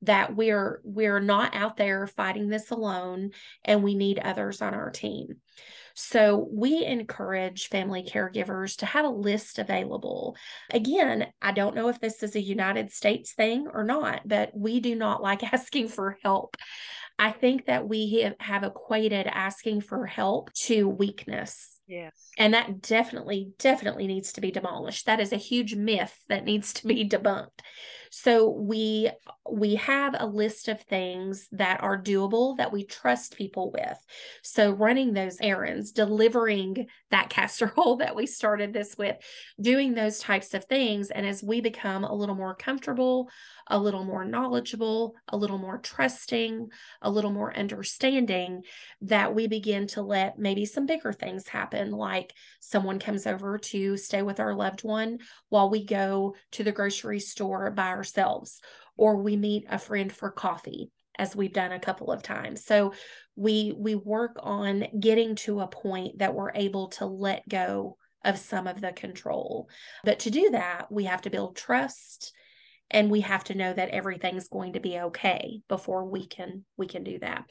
that 0.03 0.35
we're 0.35 0.81
we're 0.83 1.19
not 1.19 1.55
out 1.55 1.77
there 1.77 2.07
fighting 2.07 2.49
this 2.49 2.71
alone 2.71 3.31
and 3.65 3.83
we 3.83 3.95
need 3.95 4.19
others 4.19 4.61
on 4.61 4.73
our 4.73 4.91
team. 4.91 5.37
So 5.99 6.47
we 6.51 6.85
encourage 6.85 7.69
family 7.69 8.03
caregivers 8.03 8.77
to 8.77 8.85
have 8.85 9.03
a 9.03 9.09
list 9.09 9.57
available. 9.57 10.37
Again, 10.71 11.25
I 11.41 11.51
don't 11.51 11.75
know 11.75 11.89
if 11.89 11.99
this 11.99 12.21
is 12.21 12.35
a 12.35 12.41
United 12.41 12.91
States 12.91 13.33
thing 13.33 13.67
or 13.73 13.83
not, 13.83 14.21
but 14.23 14.51
we 14.55 14.79
do 14.79 14.93
not 14.93 15.23
like 15.23 15.51
asking 15.51 15.87
for 15.87 16.19
help. 16.21 16.55
I 17.17 17.31
think 17.31 17.65
that 17.65 17.87
we 17.87 18.21
have, 18.21 18.35
have 18.39 18.63
equated 18.63 19.25
asking 19.25 19.81
for 19.81 20.05
help 20.05 20.53
to 20.53 20.87
weakness. 20.87 21.79
Yes. 21.87 22.29
And 22.37 22.53
that 22.53 22.81
definitely, 22.81 23.53
definitely 23.57 24.05
needs 24.05 24.33
to 24.33 24.41
be 24.41 24.51
demolished. 24.51 25.07
That 25.07 25.19
is 25.19 25.33
a 25.33 25.37
huge 25.37 25.73
myth 25.73 26.15
that 26.29 26.45
needs 26.45 26.73
to 26.73 26.85
be 26.87 27.09
debunked. 27.09 27.61
So 28.11 28.49
we 28.49 29.09
we 29.49 29.75
have 29.75 30.15
a 30.17 30.25
list 30.25 30.67
of 30.67 30.81
things 30.81 31.47
that 31.53 31.81
are 31.81 32.01
doable 32.01 32.57
that 32.57 32.71
we 32.71 32.83
trust 32.83 33.37
people 33.37 33.71
with. 33.71 33.97
So 34.43 34.71
running 34.71 35.13
those 35.13 35.37
errands, 35.41 35.91
delivering 35.91 36.87
that 37.11 37.29
casserole 37.37 37.97
that 37.97 38.15
we 38.15 38.25
started 38.25 38.73
this 38.73 38.97
with, 38.97 39.17
doing 39.59 39.93
those 39.93 40.19
types 40.19 40.53
of 40.53 40.65
things 40.65 41.11
and 41.11 41.25
as 41.25 41.43
we 41.43 41.61
become 41.61 42.03
a 42.03 42.13
little 42.13 42.35
more 42.35 42.55
comfortable, 42.55 43.29
a 43.67 43.77
little 43.77 44.03
more 44.03 44.23
knowledgeable, 44.25 45.15
a 45.29 45.37
little 45.37 45.57
more 45.57 45.77
trusting, 45.77 46.69
a 47.01 47.09
little 47.09 47.31
more 47.31 47.55
understanding 47.55 48.63
that 49.01 49.33
we 49.33 49.47
begin 49.47 49.87
to 49.87 50.01
let 50.01 50.39
maybe 50.39 50.65
some 50.65 50.85
bigger 50.85 51.11
things 51.11 51.47
happen 51.47 51.91
like 51.91 52.33
someone 52.59 52.99
comes 52.99 53.27
over 53.27 53.57
to 53.57 53.97
stay 53.97 54.21
with 54.21 54.39
our 54.39 54.53
loved 54.53 54.83
one 54.83 55.19
while 55.49 55.69
we 55.69 55.83
go 55.83 56.35
to 56.51 56.63
the 56.63 56.71
grocery 56.71 57.19
store 57.19 57.71
by 57.71 57.87
ourselves 57.97 58.61
or 58.95 59.17
we 59.17 59.35
meet 59.35 59.65
a 59.69 59.77
friend 59.77 60.11
for 60.11 60.31
coffee 60.31 60.89
as 61.17 61.35
we've 61.35 61.53
done 61.53 61.71
a 61.71 61.79
couple 61.79 62.11
of 62.11 62.23
times. 62.23 62.63
So 62.63 62.93
we 63.35 63.73
we 63.77 63.95
work 63.95 64.37
on 64.39 64.85
getting 64.99 65.35
to 65.35 65.59
a 65.59 65.67
point 65.67 66.19
that 66.19 66.33
we're 66.33 66.53
able 66.53 66.89
to 66.89 67.05
let 67.05 67.47
go 67.49 67.97
of 68.23 68.37
some 68.37 68.67
of 68.67 68.81
the 68.81 68.91
control. 68.91 69.69
But 70.03 70.19
to 70.19 70.31
do 70.31 70.51
that, 70.51 70.91
we 70.91 71.05
have 71.05 71.21
to 71.23 71.29
build 71.29 71.55
trust 71.55 72.33
and 72.89 73.11
we 73.11 73.21
have 73.21 73.43
to 73.45 73.55
know 73.55 73.73
that 73.73 73.89
everything's 73.89 74.47
going 74.47 74.73
to 74.73 74.79
be 74.79 74.99
okay 74.99 75.61
before 75.67 76.05
we 76.05 76.25
can 76.25 76.65
we 76.77 76.87
can 76.87 77.03
do 77.03 77.19
that. 77.19 77.45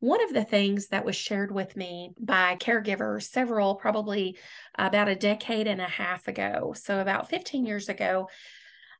One 0.00 0.22
of 0.22 0.34
the 0.34 0.44
things 0.44 0.88
that 0.88 1.06
was 1.06 1.16
shared 1.16 1.50
with 1.50 1.74
me 1.74 2.10
by 2.20 2.56
caregivers 2.56 3.22
several 3.22 3.76
probably 3.76 4.36
about 4.76 5.08
a 5.08 5.14
decade 5.14 5.66
and 5.66 5.80
a 5.80 5.88
half 5.88 6.28
ago, 6.28 6.74
so 6.76 7.00
about 7.00 7.30
15 7.30 7.64
years 7.64 7.88
ago, 7.88 8.28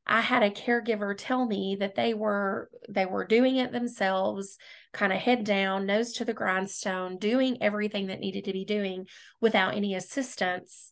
I 0.07 0.21
had 0.21 0.41
a 0.41 0.49
caregiver 0.49 1.13
tell 1.17 1.45
me 1.45 1.75
that 1.79 1.95
they 1.95 2.13
were 2.13 2.69
they 2.87 3.05
were 3.05 3.25
doing 3.25 3.57
it 3.57 3.71
themselves, 3.73 4.57
kind 4.93 5.11
of 5.11 5.19
head 5.19 5.43
down, 5.43 5.85
nose 5.85 6.13
to 6.13 6.25
the 6.25 6.33
grindstone, 6.33 7.17
doing 7.17 7.57
everything 7.61 8.07
that 8.07 8.19
needed 8.19 8.45
to 8.45 8.53
be 8.53 8.63
doing 8.63 9.07
without 9.41 9.75
any 9.75 9.95
assistance 9.95 10.91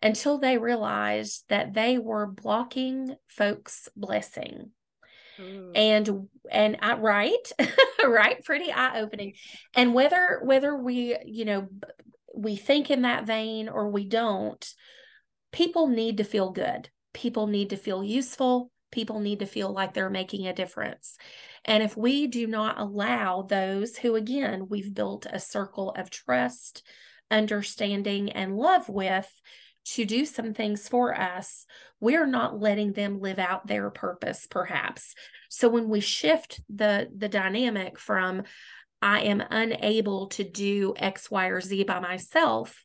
until 0.00 0.38
they 0.38 0.58
realized 0.58 1.44
that 1.48 1.74
they 1.74 1.98
were 1.98 2.26
blocking 2.26 3.16
folks' 3.28 3.88
blessing. 3.96 4.70
Mm. 5.40 5.72
And 5.74 6.28
and 6.50 6.76
I 6.80 6.94
right, 6.94 7.52
right, 8.04 8.44
pretty 8.44 8.70
eye 8.70 9.00
opening. 9.00 9.34
And 9.74 9.92
whether 9.92 10.40
whether 10.44 10.76
we, 10.76 11.16
you 11.24 11.44
know, 11.44 11.68
we 12.32 12.54
think 12.54 12.90
in 12.90 13.02
that 13.02 13.26
vein 13.26 13.68
or 13.68 13.90
we 13.90 14.04
don't, 14.04 14.64
people 15.50 15.88
need 15.88 16.18
to 16.18 16.24
feel 16.24 16.50
good 16.50 16.88
people 17.12 17.46
need 17.46 17.70
to 17.70 17.76
feel 17.76 18.02
useful. 18.02 18.70
People 18.90 19.20
need 19.20 19.38
to 19.38 19.46
feel 19.46 19.72
like 19.72 19.94
they're 19.94 20.10
making 20.10 20.46
a 20.46 20.54
difference. 20.54 21.16
And 21.64 21.82
if 21.82 21.96
we 21.96 22.26
do 22.26 22.46
not 22.46 22.78
allow 22.78 23.42
those 23.42 23.96
who, 23.96 24.16
again, 24.16 24.66
we've 24.68 24.94
built 24.94 25.26
a 25.30 25.40
circle 25.40 25.90
of 25.96 26.10
trust, 26.10 26.82
understanding, 27.30 28.32
and 28.32 28.56
love 28.56 28.88
with 28.88 29.30
to 29.84 30.04
do 30.04 30.24
some 30.24 30.54
things 30.54 30.88
for 30.88 31.18
us, 31.18 31.64
we're 32.00 32.26
not 32.26 32.60
letting 32.60 32.92
them 32.92 33.20
live 33.20 33.38
out 33.38 33.66
their 33.66 33.90
purpose, 33.90 34.46
perhaps. 34.48 35.14
So 35.48 35.68
when 35.68 35.88
we 35.88 36.00
shift 36.00 36.60
the 36.68 37.08
the 37.16 37.28
dynamic 37.28 37.98
from 37.98 38.44
I 39.00 39.22
am 39.22 39.42
unable 39.50 40.28
to 40.28 40.44
do 40.44 40.94
X, 40.96 41.30
Y, 41.30 41.46
or 41.46 41.60
Z 41.60 41.82
by 41.84 41.98
myself 41.98 42.84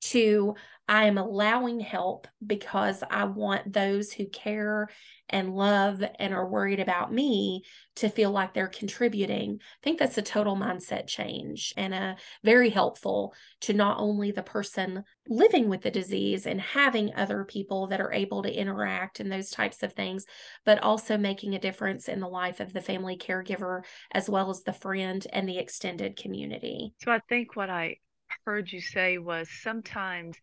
to 0.00 0.54
I 0.88 1.04
am 1.04 1.18
allowing 1.18 1.80
help 1.80 2.26
because 2.44 3.04
I 3.10 3.24
want 3.24 3.74
those 3.74 4.10
who 4.10 4.26
care 4.26 4.88
and 5.28 5.54
love 5.54 6.02
and 6.18 6.32
are 6.32 6.48
worried 6.48 6.80
about 6.80 7.12
me 7.12 7.62
to 7.96 8.08
feel 8.08 8.30
like 8.30 8.54
they're 8.54 8.68
contributing. 8.68 9.58
I 9.60 9.84
think 9.84 9.98
that's 9.98 10.16
a 10.16 10.22
total 10.22 10.56
mindset 10.56 11.06
change 11.06 11.74
and 11.76 11.92
a 11.92 12.16
very 12.42 12.70
helpful 12.70 13.34
to 13.60 13.74
not 13.74 13.98
only 13.98 14.30
the 14.30 14.42
person 14.42 15.04
living 15.28 15.68
with 15.68 15.82
the 15.82 15.90
disease 15.90 16.46
and 16.46 16.60
having 16.60 17.14
other 17.14 17.44
people 17.44 17.88
that 17.88 18.00
are 18.00 18.12
able 18.12 18.42
to 18.42 18.52
interact 18.52 19.20
and 19.20 19.30
those 19.30 19.50
types 19.50 19.82
of 19.82 19.92
things, 19.92 20.24
but 20.64 20.82
also 20.82 21.18
making 21.18 21.54
a 21.54 21.60
difference 21.60 22.08
in 22.08 22.20
the 22.20 22.28
life 22.28 22.60
of 22.60 22.72
the 22.72 22.80
family 22.80 23.18
caregiver 23.18 23.82
as 24.12 24.30
well 24.30 24.48
as 24.48 24.62
the 24.62 24.72
friend 24.72 25.26
and 25.34 25.46
the 25.46 25.58
extended 25.58 26.16
community. 26.16 26.94
So 27.02 27.12
I 27.12 27.20
think 27.28 27.56
what 27.56 27.68
I 27.68 27.98
heard 28.46 28.72
you 28.72 28.80
say 28.80 29.18
was 29.18 29.48
sometimes 29.62 30.36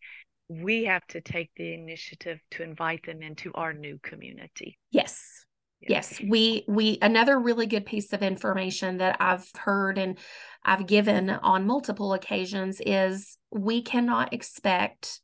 we 0.48 0.84
have 0.84 1.06
to 1.08 1.20
take 1.20 1.50
the 1.56 1.74
initiative 1.74 2.40
to 2.52 2.62
invite 2.62 3.04
them 3.06 3.22
into 3.22 3.52
our 3.54 3.72
new 3.72 3.98
community. 4.02 4.78
Yes. 4.90 5.44
Yes, 5.88 6.20
we 6.26 6.64
we 6.66 6.98
another 7.02 7.38
really 7.38 7.66
good 7.66 7.86
piece 7.86 8.12
of 8.12 8.22
information 8.22 8.96
that 8.96 9.18
I've 9.20 9.46
heard 9.56 9.98
and 9.98 10.18
I've 10.64 10.86
given 10.86 11.30
on 11.30 11.66
multiple 11.66 12.12
occasions 12.12 12.80
is 12.84 13.36
we 13.52 13.82
cannot 13.82 14.32
expect 14.32 15.20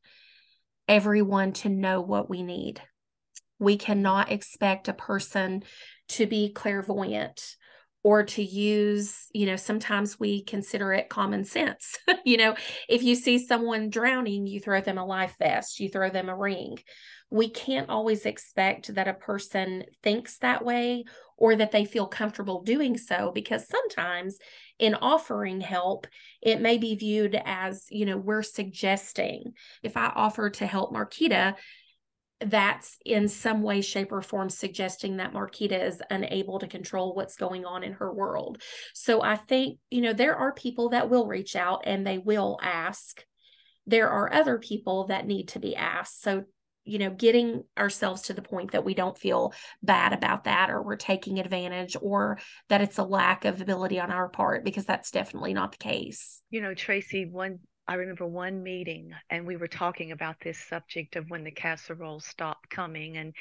everyone 0.86 1.52
to 1.54 1.68
know 1.68 2.00
what 2.00 2.28
we 2.28 2.42
need. 2.42 2.80
We 3.58 3.76
cannot 3.76 4.30
expect 4.30 4.88
a 4.88 4.92
person 4.92 5.62
to 6.10 6.26
be 6.26 6.52
clairvoyant 6.52 7.56
or 8.04 8.24
to 8.24 8.42
use, 8.42 9.28
you 9.32 9.46
know, 9.46 9.56
sometimes 9.56 10.18
we 10.18 10.42
consider 10.42 10.92
it 10.92 11.08
common 11.08 11.44
sense. 11.44 11.98
you 12.24 12.36
know, 12.36 12.56
if 12.88 13.02
you 13.02 13.14
see 13.14 13.38
someone 13.38 13.90
drowning, 13.90 14.46
you 14.46 14.60
throw 14.60 14.80
them 14.80 14.98
a 14.98 15.04
life 15.04 15.36
vest, 15.38 15.78
you 15.78 15.88
throw 15.88 16.10
them 16.10 16.28
a 16.28 16.36
ring. 16.36 16.78
We 17.30 17.48
can't 17.48 17.88
always 17.88 18.26
expect 18.26 18.94
that 18.94 19.08
a 19.08 19.14
person 19.14 19.84
thinks 20.02 20.38
that 20.38 20.64
way 20.64 21.04
or 21.38 21.56
that 21.56 21.72
they 21.72 21.84
feel 21.84 22.06
comfortable 22.06 22.62
doing 22.62 22.98
so 22.98 23.32
because 23.34 23.66
sometimes 23.66 24.38
in 24.78 24.94
offering 24.94 25.60
help, 25.60 26.06
it 26.42 26.60
may 26.60 26.76
be 26.76 26.94
viewed 26.94 27.40
as, 27.44 27.86
you 27.88 28.04
know, 28.04 28.16
we're 28.16 28.42
suggesting. 28.42 29.52
If 29.82 29.96
I 29.96 30.12
offer 30.14 30.50
to 30.50 30.66
help 30.66 30.92
Marketta, 30.92 31.54
that's 32.46 32.96
in 33.04 33.28
some 33.28 33.62
way, 33.62 33.80
shape, 33.80 34.12
or 34.12 34.22
form 34.22 34.48
suggesting 34.48 35.16
that 35.16 35.32
Marketta 35.32 35.86
is 35.86 36.02
unable 36.10 36.58
to 36.58 36.66
control 36.66 37.14
what's 37.14 37.36
going 37.36 37.64
on 37.64 37.82
in 37.82 37.92
her 37.94 38.12
world. 38.12 38.60
So 38.94 39.22
I 39.22 39.36
think, 39.36 39.78
you 39.90 40.00
know, 40.00 40.12
there 40.12 40.36
are 40.36 40.52
people 40.52 40.90
that 40.90 41.08
will 41.10 41.26
reach 41.26 41.56
out 41.56 41.82
and 41.84 42.06
they 42.06 42.18
will 42.18 42.58
ask. 42.62 43.24
There 43.86 44.08
are 44.08 44.32
other 44.32 44.58
people 44.58 45.06
that 45.08 45.26
need 45.26 45.48
to 45.48 45.58
be 45.58 45.74
asked. 45.74 46.22
So, 46.22 46.44
you 46.84 46.98
know, 46.98 47.10
getting 47.10 47.62
ourselves 47.78 48.22
to 48.22 48.32
the 48.32 48.42
point 48.42 48.72
that 48.72 48.84
we 48.84 48.94
don't 48.94 49.16
feel 49.16 49.52
bad 49.82 50.12
about 50.12 50.44
that 50.44 50.68
or 50.68 50.82
we're 50.82 50.96
taking 50.96 51.38
advantage 51.38 51.96
or 52.00 52.38
that 52.68 52.80
it's 52.80 52.98
a 52.98 53.04
lack 53.04 53.44
of 53.44 53.60
ability 53.60 54.00
on 54.00 54.10
our 54.10 54.28
part, 54.28 54.64
because 54.64 54.84
that's 54.84 55.12
definitely 55.12 55.54
not 55.54 55.72
the 55.72 55.78
case. 55.78 56.42
You 56.50 56.60
know, 56.60 56.74
Tracey, 56.74 57.24
one 57.24 57.60
I 57.88 57.94
remember 57.94 58.26
one 58.26 58.62
meeting 58.62 59.12
and 59.28 59.46
we 59.46 59.56
were 59.56 59.68
talking 59.68 60.12
about 60.12 60.36
this 60.40 60.58
subject 60.58 61.16
of 61.16 61.30
when 61.30 61.44
the 61.44 61.50
casserole 61.50 62.20
stopped 62.20 62.70
coming. 62.70 63.16
And 63.16 63.34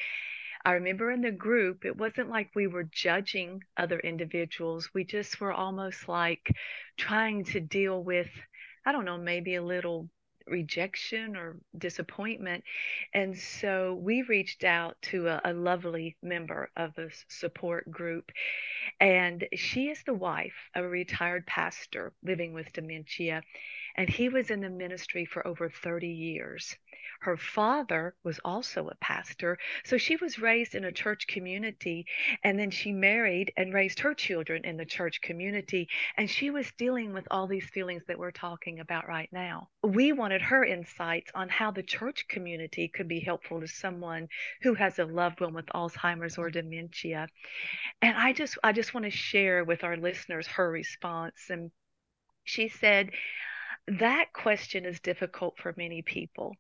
I 0.66 0.74
remember 0.74 1.12
in 1.12 1.22
the 1.22 1.32
group, 1.32 1.86
it 1.86 1.98
wasn't 1.98 2.30
like 2.30 2.50
we 2.56 2.68
were 2.68 2.84
judging 2.84 3.64
other 3.78 4.00
individuals. 4.00 4.90
We 4.94 5.04
just 5.04 5.40
were 5.40 5.54
almost 5.54 6.08
like 6.08 6.52
trying 6.98 7.46
to 7.46 7.60
deal 7.60 8.04
with, 8.04 8.30
I 8.86 8.92
don't 8.92 9.06
know, 9.06 9.18
maybe 9.18 9.56
a 9.56 9.64
little 9.64 10.10
rejection 10.48 11.36
or 11.36 11.58
disappointment. 11.78 12.64
And 13.14 13.38
so 13.38 13.94
we 13.94 14.24
reached 14.24 14.64
out 14.64 14.98
to 15.04 15.28
a, 15.28 15.42
a 15.46 15.54
lovely 15.54 16.18
member 16.22 16.70
of 16.76 16.94
the 16.96 17.12
support 17.30 17.90
group. 17.90 18.32
And 19.00 19.48
she 19.56 19.90
is 19.90 20.04
the 20.04 20.14
wife 20.14 20.70
of 20.76 20.84
a 20.84 20.90
retired 20.90 21.46
pastor 21.48 22.14
living 22.24 22.54
with 22.54 22.74
dementia. 22.74 23.44
And 23.96 24.10
he 24.10 24.30
was 24.30 24.50
in 24.50 24.62
the 24.62 24.70
ministry 24.70 25.26
for 25.26 25.46
over 25.46 25.70
30 25.70 26.08
years. 26.08 26.76
Her 27.22 27.38
father 27.38 28.16
was 28.24 28.40
also 28.44 28.88
a 28.88 28.96
pastor. 28.96 29.60
So 29.84 29.98
she 29.98 30.16
was 30.16 30.40
raised 30.40 30.74
in 30.74 30.86
a 30.86 30.92
church 30.92 31.28
community 31.28 32.08
and 32.44 32.58
then 32.58 32.72
she 32.72 32.92
married 32.92 33.54
and 33.56 33.74
raised 33.74 34.00
her 34.00 34.16
children 34.16 34.66
in 34.66 34.78
the 34.78 34.86
church 34.86 35.22
community. 35.22 35.88
And 36.18 36.28
she 36.28 36.50
was 36.50 36.72
dealing 36.72 37.14
with 37.14 37.28
all 37.30 37.46
these 37.46 37.70
feelings 37.70 38.04
that 38.08 38.18
we're 38.18 38.32
talking 38.32 38.80
about 38.80 39.08
right 39.08 39.30
now. 39.32 39.70
We 39.84 40.14
wanted 40.14 40.42
her 40.42 40.66
insights 40.66 41.32
on 41.36 41.50
how 41.50 41.70
the 41.70 41.84
church 41.84 42.28
community 42.28 42.88
could 42.88 43.08
be 43.08 43.20
helpful 43.20 43.62
to 43.62 43.68
someone 43.68 44.28
who 44.64 44.74
has 44.74 44.98
a 44.98 45.06
loved 45.06 45.42
one 45.42 45.54
with 45.54 45.68
Alzheimer's 45.68 46.40
or 46.40 46.50
dementia. 46.50 47.28
And 48.02 48.18
I 48.18 48.34
just 48.34 48.58
I 48.64 48.72
just 48.72 48.96
want 48.96 49.04
to 49.04 49.12
share 49.12 49.64
with 49.64 49.84
our 49.84 49.96
listeners 49.96 50.48
her 50.48 50.72
response. 50.72 51.50
And 51.52 51.70
she 52.46 52.68
said, 52.68 53.12
that 53.88 54.32
question 54.32 54.86
is 54.86 55.00
difficult 55.00 55.58
for 55.58 55.74
many 55.76 56.04
people. 56.04 56.56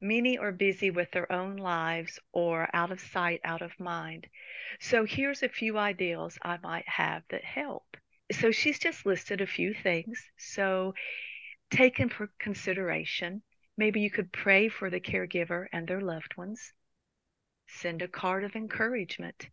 Many 0.00 0.38
are 0.38 0.50
busy 0.50 0.90
with 0.90 1.10
their 1.10 1.30
own 1.30 1.56
lives 1.56 2.18
or 2.32 2.68
out 2.74 2.90
of 2.90 3.00
sight, 3.00 3.40
out 3.44 3.62
of 3.62 3.78
mind. 3.78 4.26
So 4.80 5.04
here's 5.04 5.42
a 5.42 5.48
few 5.48 5.78
ideals 5.78 6.38
I 6.42 6.58
might 6.62 6.88
have 6.88 7.22
that 7.28 7.44
help. 7.44 7.96
So 8.32 8.50
she's 8.50 8.78
just 8.78 9.06
listed 9.06 9.40
a 9.40 9.46
few 9.46 9.74
things. 9.74 10.30
So 10.38 10.94
take 11.70 12.00
for 12.10 12.30
consideration. 12.38 13.42
Maybe 13.76 14.00
you 14.00 14.10
could 14.10 14.32
pray 14.32 14.68
for 14.68 14.90
the 14.90 15.00
caregiver 15.00 15.66
and 15.72 15.86
their 15.86 16.00
loved 16.00 16.36
ones. 16.36 16.72
Send 17.66 18.02
a 18.02 18.08
card 18.08 18.42
of 18.42 18.56
encouragement. 18.56 19.48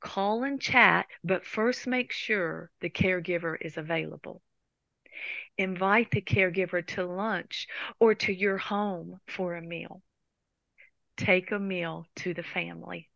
Call 0.00 0.44
and 0.44 0.60
chat, 0.60 1.06
but 1.24 1.44
first 1.44 1.86
make 1.86 2.12
sure 2.12 2.70
the 2.80 2.90
caregiver 2.90 3.56
is 3.60 3.76
available 3.76 4.40
invite 5.56 6.10
the 6.10 6.20
caregiver 6.22 6.86
to 6.88 7.04
lunch 7.04 7.66
or 8.00 8.14
to 8.14 8.32
your 8.32 8.58
home 8.58 9.20
for 9.28 9.56
a 9.56 9.62
meal. 9.62 10.02
Take 11.16 11.50
a 11.50 11.58
meal 11.58 12.06
to 12.16 12.34
the 12.34 12.42
family 12.42 13.08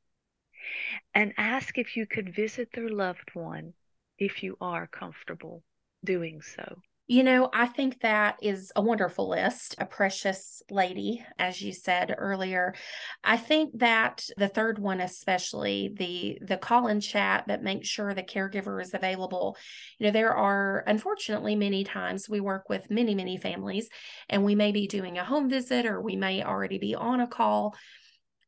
and 1.15 1.33
ask 1.37 1.79
if 1.79 1.97
you 1.97 2.07
could 2.07 2.35
visit 2.35 2.69
their 2.73 2.89
loved 2.89 3.31
one 3.35 3.75
if 4.19 4.43
you 4.43 4.57
are 4.61 4.87
comfortable 4.87 5.63
doing 6.05 6.43
so. 6.43 6.83
You 7.13 7.25
know, 7.25 7.51
I 7.53 7.67
think 7.67 8.01
that 8.01 8.39
is 8.41 8.73
a 8.75 8.81
wonderful 8.81 9.29
list, 9.29 9.75
a 9.77 9.85
precious 9.85 10.63
lady, 10.71 11.23
as 11.39 11.61
you 11.61 11.75
said 11.75 12.15
earlier. 12.17 12.75
I 13.23 13.37
think 13.37 13.81
that 13.81 14.27
the 14.39 14.49
third 14.49 14.79
one, 14.79 14.99
especially 14.99 15.93
the 15.95 16.39
the 16.41 16.57
call 16.57 16.87
and 16.87 17.03
chat 17.03 17.45
that 17.49 17.63
makes 17.63 17.87
sure 17.87 18.15
the 18.15 18.23
caregiver 18.23 18.81
is 18.81 18.95
available. 18.95 19.59
You 19.99 20.07
know, 20.07 20.11
there 20.11 20.33
are 20.33 20.85
unfortunately 20.87 21.55
many 21.55 21.85
times 21.85 22.31
we 22.31 22.41
work 22.41 22.71
with 22.71 22.91
many, 22.91 23.15
many 23.15 23.37
families 23.37 23.91
and 24.31 24.43
we 24.43 24.55
may 24.55 24.73
be 24.73 24.87
doing 24.87 25.19
a 25.19 25.25
home 25.25 25.51
visit 25.51 25.85
or 25.85 26.01
we 26.01 26.17
may 26.17 26.43
already 26.43 26.79
be 26.79 26.95
on 26.95 27.21
a 27.21 27.27
call 27.27 27.77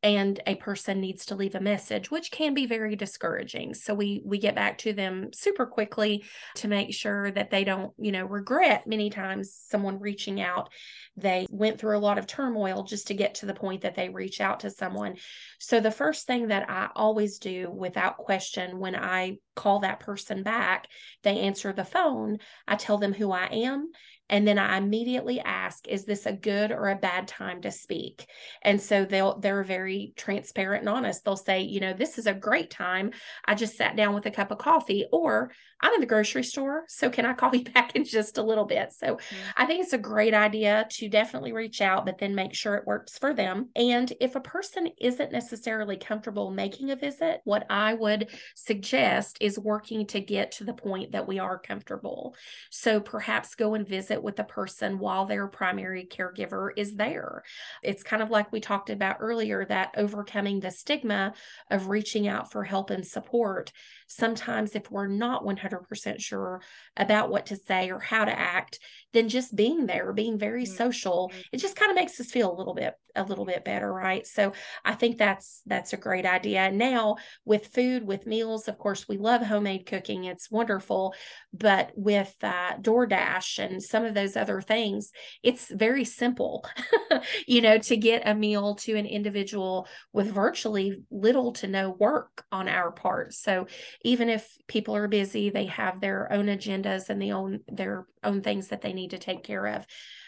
and 0.04 0.38
a 0.46 0.54
person 0.56 1.00
needs 1.00 1.24
to 1.24 1.34
leave 1.34 1.54
a 1.54 1.60
message 1.60 2.10
which 2.10 2.30
can 2.30 2.52
be 2.52 2.66
very 2.66 2.94
discouraging. 2.94 3.72
So 3.72 3.94
we 3.94 4.20
we 4.24 4.38
get 4.38 4.54
back 4.54 4.78
to 4.78 4.92
them 4.92 5.30
super 5.32 5.64
quickly 5.64 6.24
to 6.56 6.68
make 6.68 6.94
sure 6.94 7.30
that 7.30 7.50
they 7.50 7.64
don't 7.64 7.92
you 7.98 8.12
know 8.12 8.26
regret 8.26 8.86
many 8.86 9.08
times 9.08 9.58
someone 9.66 9.98
reaching 9.98 10.42
out. 10.42 10.68
They 11.16 11.46
went 11.50 11.80
through 11.80 11.96
a 11.96 11.98
lot 11.98 12.18
of 12.18 12.26
turmoil 12.26 12.84
just 12.84 13.06
to 13.06 13.14
get 13.14 13.36
to 13.36 13.46
the 13.46 13.54
point 13.54 13.80
that 13.82 13.94
they 13.94 14.10
reach 14.10 14.42
out 14.42 14.60
to 14.60 14.70
someone. 14.70 15.16
So 15.58 15.80
the 15.80 15.90
first 15.90 16.26
thing 16.26 16.48
that 16.48 16.68
i 16.68 16.90
always 16.94 17.38
do 17.38 17.70
without 17.70 18.18
question 18.18 18.78
when 18.78 18.94
i 18.94 19.38
call 19.54 19.80
that 19.80 20.00
person 20.00 20.42
back 20.42 20.86
they 21.22 21.40
answer 21.40 21.72
the 21.72 21.84
phone 21.84 22.38
i 22.66 22.76
tell 22.76 22.98
them 22.98 23.12
who 23.12 23.30
i 23.32 23.46
am 23.46 23.88
and 24.30 24.48
then 24.48 24.58
I 24.58 24.78
immediately 24.78 25.40
ask, 25.40 25.86
is 25.86 26.04
this 26.04 26.24
a 26.24 26.32
good 26.32 26.72
or 26.72 26.88
a 26.88 26.96
bad 26.96 27.28
time 27.28 27.60
to 27.62 27.70
speak? 27.70 28.26
And 28.62 28.80
so 28.80 29.04
they'll 29.04 29.38
they're 29.38 29.62
very 29.62 30.14
transparent 30.16 30.80
and 30.80 30.88
honest. 30.88 31.24
They'll 31.24 31.36
say, 31.36 31.60
you 31.60 31.80
know, 31.80 31.92
this 31.92 32.16
is 32.16 32.26
a 32.26 32.32
great 32.32 32.70
time. 32.70 33.10
I 33.44 33.54
just 33.54 33.76
sat 33.76 33.96
down 33.96 34.14
with 34.14 34.24
a 34.26 34.30
cup 34.30 34.50
of 34.50 34.58
coffee, 34.58 35.06
or 35.12 35.50
I'm 35.84 35.92
in 35.92 36.00
the 36.00 36.06
grocery 36.06 36.42
store. 36.42 36.84
So 36.88 37.10
can 37.10 37.26
I 37.26 37.34
call 37.34 37.54
you 37.54 37.62
back 37.62 37.94
in 37.94 38.04
just 38.04 38.38
a 38.38 38.42
little 38.42 38.64
bit? 38.64 38.92
So 38.94 39.16
mm-hmm. 39.16 39.36
I 39.56 39.66
think 39.66 39.82
it's 39.82 39.92
a 39.92 39.98
great 39.98 40.32
idea 40.32 40.86
to 40.92 41.08
definitely 41.10 41.52
reach 41.52 41.82
out, 41.82 42.06
but 42.06 42.16
then 42.16 42.34
make 42.34 42.54
sure 42.54 42.74
it 42.74 42.86
works 42.86 43.18
for 43.18 43.34
them. 43.34 43.68
And 43.76 44.10
if 44.18 44.34
a 44.34 44.40
person 44.40 44.88
isn't 44.98 45.30
necessarily 45.30 45.98
comfortable 45.98 46.50
making 46.50 46.90
a 46.90 46.96
visit, 46.96 47.42
what 47.44 47.66
I 47.68 47.92
would 47.92 48.30
suggest 48.54 49.36
is 49.42 49.58
working 49.58 50.06
to 50.06 50.20
get 50.20 50.52
to 50.52 50.64
the 50.64 50.72
point 50.72 51.12
that 51.12 51.28
we 51.28 51.38
are 51.38 51.58
comfortable. 51.58 52.34
So 52.70 52.98
perhaps 52.98 53.54
go 53.54 53.74
and 53.74 53.86
visit 53.86 54.22
with 54.22 54.36
the 54.36 54.44
person 54.44 54.98
while 54.98 55.26
their 55.26 55.46
primary 55.48 56.08
caregiver 56.10 56.70
is 56.78 56.94
there. 56.94 57.42
It's 57.82 58.02
kind 58.02 58.22
of 58.22 58.30
like 58.30 58.50
we 58.50 58.60
talked 58.60 58.88
about 58.88 59.18
earlier 59.20 59.66
that 59.66 59.92
overcoming 59.98 60.60
the 60.60 60.70
stigma 60.70 61.34
of 61.70 61.88
reaching 61.88 62.26
out 62.26 62.50
for 62.50 62.64
help 62.64 62.88
and 62.88 63.06
support 63.06 63.70
sometimes 64.06 64.74
if 64.74 64.90
we're 64.90 65.06
not 65.06 65.44
100% 65.44 65.73
sure 66.18 66.60
about 66.96 67.30
what 67.30 67.46
to 67.46 67.56
say 67.56 67.90
or 67.90 67.98
how 67.98 68.24
to 68.24 68.38
act 68.38 68.78
then 69.12 69.28
just 69.28 69.54
being 69.54 69.86
there 69.86 70.12
being 70.12 70.38
very 70.38 70.64
mm-hmm. 70.64 70.74
social. 70.74 71.32
It 71.52 71.58
just 71.58 71.76
kind 71.76 71.90
of 71.90 71.94
makes 71.94 72.18
us 72.20 72.30
feel 72.30 72.52
a 72.52 72.58
little 72.58 72.74
bit 72.74 72.94
a 73.16 73.22
little 73.22 73.44
bit 73.44 73.64
better 73.64 73.92
right? 73.92 74.26
So 74.26 74.52
i 74.84 74.92
think 74.94 75.18
that's 75.18 75.62
that's 75.66 75.92
a 75.92 75.96
great 75.96 76.26
idea. 76.26 76.70
Now 76.70 77.16
with 77.44 77.68
food 77.68 78.06
with 78.06 78.26
meals 78.26 78.68
of 78.68 78.76
course 78.76 79.08
we 79.08 79.16
love 79.16 79.42
homemade 79.42 79.86
cooking. 79.86 80.24
It's 80.24 80.50
wonderful 80.50 81.14
but 81.52 81.92
with 81.94 82.34
uh, 82.42 82.76
doordash 82.80 83.58
and 83.64 83.82
some 83.82 84.04
of 84.04 84.14
those 84.14 84.36
other 84.36 84.60
things 84.60 85.12
it's 85.42 85.70
very 85.70 86.04
simple 86.04 86.66
you 87.46 87.60
know 87.60 87.78
to 87.78 87.96
get 87.96 88.26
a 88.26 88.34
meal 88.34 88.74
to 88.74 88.96
an 88.96 89.06
individual 89.06 89.86
with 90.12 90.32
virtually 90.32 91.02
little 91.10 91.52
to 91.52 91.66
no 91.66 91.90
work 91.90 92.44
on 92.50 92.68
our 92.68 92.90
part. 92.90 93.32
So 93.34 93.66
even 94.02 94.28
if 94.28 94.56
people 94.68 94.96
are 94.96 95.08
busy, 95.08 95.50
they 95.64 95.70
have 95.70 96.00
their 96.00 96.30
own 96.32 96.46
agendas 96.46 97.08
and 97.08 97.20
the 97.20 97.32
own 97.32 97.60
their 97.68 98.06
own 98.22 98.42
things 98.42 98.68
that 98.68 98.82
they 98.82 98.92
need 98.92 99.10
to 99.10 99.18
take 99.18 99.42
care 99.42 99.66
of. 99.66 99.86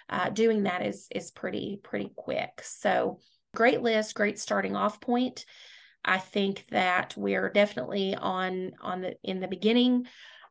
Uh, 0.08 0.30
doing 0.30 0.64
that 0.64 0.84
is 0.84 1.08
is 1.10 1.30
pretty 1.30 1.78
pretty 1.82 2.10
quick. 2.16 2.60
So 2.62 3.18
great 3.54 3.82
list, 3.82 4.14
great 4.14 4.38
starting 4.38 4.76
off 4.76 5.00
point. 5.00 5.44
I 6.04 6.18
think 6.18 6.66
that 6.70 7.14
we're 7.16 7.50
definitely 7.50 8.14
on 8.14 8.72
on 8.80 9.00
the 9.02 9.16
in 9.22 9.40
the 9.40 9.48
beginning 9.48 10.06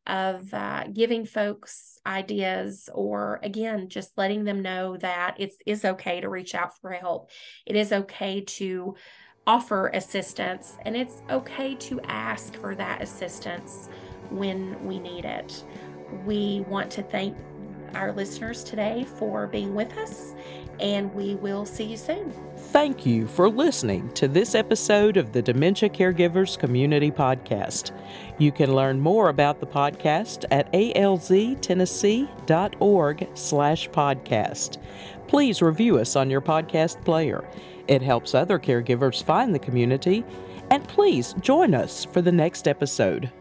of 0.08 0.54
uh, 0.54 0.84
giving 0.93 1.26
folks 1.26 1.98
ideas 2.06 2.89
or 2.93 3.39
again 3.41 3.89
just 3.89 4.15
letting 4.17 4.43
them 4.43 4.62
know 4.62 4.98
that 4.98 5.36
it's 5.39 5.58
is 5.65 5.84
okay 5.84 6.21
to 6.21 6.30
reach 6.30 6.54
out 6.54 6.78
for 6.80 6.91
help 6.91 7.32
it 7.65 7.76
is 7.76 7.91
okay 7.91 8.41
to 8.41 8.93
offer 9.48 9.89
assistance, 9.89 10.78
and 10.84 10.95
it's 10.95 11.21
okay 11.30 11.76
to 11.76 12.02
ask 12.02 12.56
for 12.56 12.76
that 12.76 13.02
assistance 13.02 13.89
when 14.32 14.84
we 14.86 15.00
need 15.00 15.26
it. 15.26 15.64
We 16.26 16.66
want 16.68 16.92
to 16.92 17.04
thank 17.04 17.36
our 17.96 18.12
listeners 18.12 18.64
today 18.64 19.08
for 19.18 19.48
being 19.48 19.74
with 19.74 19.98
us, 19.98 20.36
and 20.80 21.12
we 21.14 21.36
will 21.36 21.66
see 21.66 21.86
you 21.86 21.98
soon. 21.98 22.32
Thank 22.58 23.06
you 23.06 23.28
for 23.28 23.50
listening 23.50 24.10
to 24.14 24.28
this 24.28 24.56
episode 24.56 25.16
of 25.18 25.32
the 25.32 25.42
Dementia 25.42 25.90
Caregivers 25.90 26.60
Community 26.60 27.12
Podcast. 27.12 27.92
You 28.38 28.52
can 28.52 28.76
learn 28.76 29.00
more 29.00 29.30
about 29.30 29.62
the 29.62 29.68
podcast 29.68 30.44
at 30.52 30.70
alztennessee.org 30.74 33.30
slash 33.34 33.90
podcast. 33.90 34.78
Please 35.28 35.62
review 35.62 35.98
us 35.98 36.16
on 36.16 36.30
your 36.30 36.42
podcast 36.42 37.04
player. 37.06 37.44
It 37.88 38.02
helps 38.02 38.34
other 38.36 38.60
caregivers 38.60 39.24
find 39.24 39.56
the 39.56 39.60
community. 39.60 40.26
And 40.72 40.88
please 40.88 41.34
join 41.42 41.76
us 41.76 42.06
for 42.06 42.22
the 42.22 42.32
next 42.32 42.68
episode. 42.68 43.32